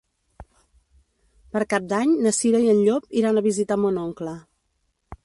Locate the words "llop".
2.87-3.07